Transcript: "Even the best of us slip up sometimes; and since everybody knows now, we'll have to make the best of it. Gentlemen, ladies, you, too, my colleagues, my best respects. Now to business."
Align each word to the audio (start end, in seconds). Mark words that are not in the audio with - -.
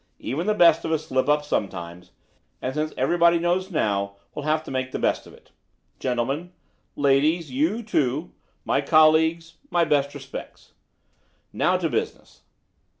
"Even 0.17 0.47
the 0.47 0.55
best 0.55 0.83
of 0.83 0.91
us 0.91 1.05
slip 1.05 1.29
up 1.29 1.45
sometimes; 1.45 2.09
and 2.59 2.73
since 2.73 2.91
everybody 2.97 3.37
knows 3.37 3.69
now, 3.69 4.15
we'll 4.33 4.45
have 4.45 4.63
to 4.63 4.71
make 4.71 4.91
the 4.91 4.97
best 4.97 5.27
of 5.27 5.33
it. 5.35 5.51
Gentlemen, 5.99 6.53
ladies, 6.95 7.51
you, 7.51 7.83
too, 7.83 8.31
my 8.65 8.81
colleagues, 8.81 9.57
my 9.69 9.85
best 9.85 10.15
respects. 10.15 10.71
Now 11.53 11.77
to 11.77 11.87
business." 11.87 12.41